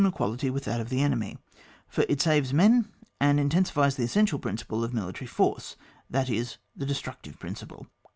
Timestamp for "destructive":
6.87-7.37